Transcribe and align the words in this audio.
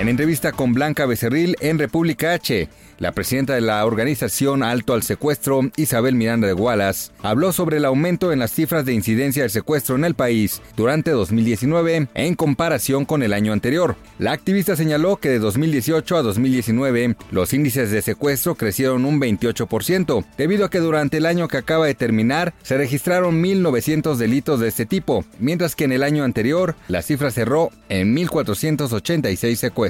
En 0.00 0.08
entrevista 0.08 0.52
con 0.52 0.72
Blanca 0.72 1.04
Becerril 1.04 1.56
en 1.60 1.78
República 1.78 2.32
H, 2.32 2.70
la 2.96 3.12
presidenta 3.12 3.54
de 3.54 3.60
la 3.60 3.84
organización 3.84 4.62
Alto 4.62 4.94
al 4.94 5.02
Secuestro, 5.02 5.60
Isabel 5.76 6.14
Miranda 6.14 6.46
de 6.46 6.54
Wallace, 6.54 7.10
habló 7.22 7.52
sobre 7.52 7.76
el 7.76 7.84
aumento 7.84 8.32
en 8.32 8.38
las 8.38 8.50
cifras 8.50 8.86
de 8.86 8.94
incidencia 8.94 9.42
del 9.42 9.50
secuestro 9.50 9.96
en 9.96 10.06
el 10.06 10.14
país 10.14 10.62
durante 10.74 11.10
2019 11.10 12.08
en 12.14 12.34
comparación 12.34 13.04
con 13.04 13.22
el 13.22 13.34
año 13.34 13.52
anterior. 13.52 13.94
La 14.18 14.32
activista 14.32 14.74
señaló 14.74 15.18
que 15.18 15.28
de 15.28 15.38
2018 15.38 16.16
a 16.16 16.22
2019 16.22 17.16
los 17.30 17.52
índices 17.52 17.90
de 17.90 18.00
secuestro 18.00 18.54
crecieron 18.54 19.04
un 19.04 19.20
28%, 19.20 20.24
debido 20.38 20.64
a 20.64 20.70
que 20.70 20.78
durante 20.78 21.18
el 21.18 21.26
año 21.26 21.46
que 21.46 21.58
acaba 21.58 21.84
de 21.84 21.94
terminar 21.94 22.54
se 22.62 22.78
registraron 22.78 23.42
1.900 23.42 24.16
delitos 24.16 24.60
de 24.60 24.68
este 24.68 24.86
tipo, 24.86 25.26
mientras 25.38 25.76
que 25.76 25.84
en 25.84 25.92
el 25.92 26.02
año 26.02 26.24
anterior 26.24 26.74
la 26.88 27.02
cifra 27.02 27.30
cerró 27.30 27.70
en 27.90 28.16
1.486 28.16 29.56
secuestros. 29.56 29.89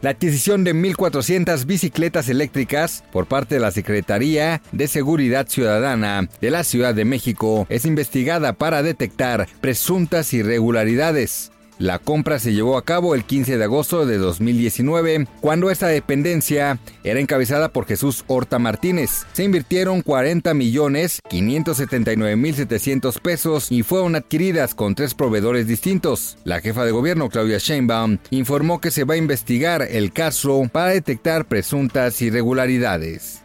La 0.00 0.10
adquisición 0.10 0.64
de 0.64 0.74
1.400 0.74 1.64
bicicletas 1.66 2.28
eléctricas 2.28 3.04
por 3.12 3.26
parte 3.26 3.54
de 3.56 3.60
la 3.60 3.70
Secretaría 3.70 4.62
de 4.72 4.88
Seguridad 4.88 5.46
Ciudadana 5.48 6.28
de 6.40 6.50
la 6.50 6.64
Ciudad 6.64 6.94
de 6.94 7.04
México 7.04 7.66
es 7.68 7.84
investigada 7.84 8.52
para 8.52 8.82
detectar 8.82 9.48
presuntas 9.60 10.32
irregularidades. 10.32 11.52
La 11.82 11.98
compra 11.98 12.38
se 12.38 12.52
llevó 12.52 12.76
a 12.76 12.84
cabo 12.84 13.16
el 13.16 13.24
15 13.24 13.58
de 13.58 13.64
agosto 13.64 14.06
de 14.06 14.16
2019, 14.16 15.26
cuando 15.40 15.68
esta 15.68 15.88
dependencia 15.88 16.78
era 17.02 17.18
encabezada 17.18 17.70
por 17.70 17.86
Jesús 17.86 18.22
Horta 18.28 18.60
Martínez. 18.60 19.26
Se 19.32 19.42
invirtieron 19.42 20.02
40 20.02 20.54
millones 20.54 21.18
579 21.28 22.36
mil 22.36 22.54
700 22.54 23.18
pesos 23.18 23.72
y 23.72 23.82
fueron 23.82 24.14
adquiridas 24.14 24.76
con 24.76 24.94
tres 24.94 25.14
proveedores 25.14 25.66
distintos. 25.66 26.38
La 26.44 26.60
jefa 26.60 26.84
de 26.84 26.92
gobierno, 26.92 27.28
Claudia 27.28 27.58
Sheinbaum, 27.58 28.18
informó 28.30 28.80
que 28.80 28.92
se 28.92 29.02
va 29.02 29.14
a 29.14 29.16
investigar 29.16 29.82
el 29.82 30.12
caso 30.12 30.62
para 30.72 30.92
detectar 30.92 31.46
presuntas 31.46 32.22
irregularidades. 32.22 33.42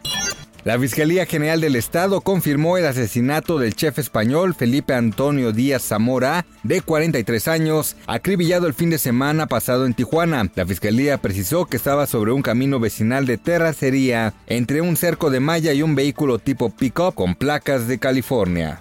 La 0.68 0.78
Fiscalía 0.78 1.24
General 1.24 1.62
del 1.62 1.76
Estado 1.76 2.20
confirmó 2.20 2.76
el 2.76 2.84
asesinato 2.84 3.58
del 3.58 3.74
chef 3.74 3.98
español 3.98 4.54
Felipe 4.54 4.92
Antonio 4.92 5.52
Díaz 5.52 5.80
Zamora, 5.80 6.44
de 6.62 6.82
43 6.82 7.48
años, 7.48 7.96
acribillado 8.06 8.66
el 8.66 8.74
fin 8.74 8.90
de 8.90 8.98
semana 8.98 9.46
pasado 9.46 9.86
en 9.86 9.94
Tijuana. 9.94 10.50
La 10.56 10.66
Fiscalía 10.66 11.16
precisó 11.16 11.64
que 11.64 11.78
estaba 11.78 12.06
sobre 12.06 12.32
un 12.32 12.42
camino 12.42 12.80
vecinal 12.80 13.24
de 13.24 13.38
terracería 13.38 14.34
entre 14.46 14.82
un 14.82 14.98
cerco 14.98 15.30
de 15.30 15.40
malla 15.40 15.72
y 15.72 15.80
un 15.80 15.94
vehículo 15.94 16.38
tipo 16.38 16.68
pick-up 16.68 17.14
con 17.14 17.34
placas 17.34 17.88
de 17.88 17.98
California. 17.98 18.76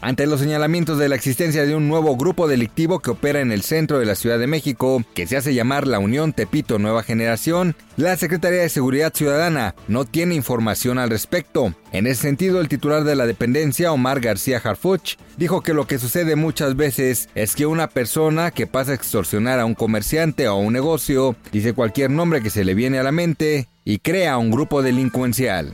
Ante 0.00 0.26
los 0.26 0.38
señalamientos 0.38 0.96
de 0.96 1.08
la 1.08 1.16
existencia 1.16 1.66
de 1.66 1.74
un 1.74 1.88
nuevo 1.88 2.16
grupo 2.16 2.46
delictivo 2.46 3.00
que 3.00 3.10
opera 3.10 3.40
en 3.40 3.50
el 3.50 3.62
centro 3.62 3.98
de 3.98 4.06
la 4.06 4.14
Ciudad 4.14 4.38
de 4.38 4.46
México, 4.46 5.02
que 5.12 5.26
se 5.26 5.36
hace 5.36 5.54
llamar 5.54 5.88
la 5.88 5.98
Unión 5.98 6.32
Tepito 6.32 6.78
Nueva 6.78 7.02
Generación, 7.02 7.74
la 7.96 8.16
Secretaría 8.16 8.60
de 8.60 8.68
Seguridad 8.68 9.12
Ciudadana 9.12 9.74
no 9.88 10.04
tiene 10.04 10.36
información 10.36 10.98
al 10.98 11.10
respecto. 11.10 11.74
En 11.90 12.06
ese 12.06 12.22
sentido, 12.22 12.60
el 12.60 12.68
titular 12.68 13.02
de 13.02 13.16
la 13.16 13.26
dependencia, 13.26 13.90
Omar 13.90 14.20
García 14.20 14.60
Harfuch, 14.62 15.16
dijo 15.36 15.62
que 15.62 15.74
lo 15.74 15.88
que 15.88 15.98
sucede 15.98 16.36
muchas 16.36 16.76
veces 16.76 17.28
es 17.34 17.56
que 17.56 17.66
una 17.66 17.88
persona 17.88 18.52
que 18.52 18.68
pasa 18.68 18.92
a 18.92 18.94
extorsionar 18.94 19.58
a 19.58 19.64
un 19.64 19.74
comerciante 19.74 20.46
o 20.46 20.52
a 20.52 20.58
un 20.58 20.72
negocio 20.72 21.34
dice 21.50 21.72
cualquier 21.72 22.10
nombre 22.10 22.40
que 22.40 22.50
se 22.50 22.64
le 22.64 22.74
viene 22.74 23.00
a 23.00 23.02
la 23.02 23.10
mente 23.10 23.66
y 23.84 23.98
crea 23.98 24.38
un 24.38 24.52
grupo 24.52 24.80
delincuencial. 24.80 25.72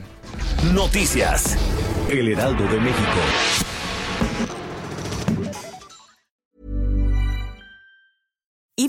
Noticias. 0.73 1.55
El 2.09 2.29
Heraldo 2.29 2.63
de 2.63 2.79
México. 2.79 3.74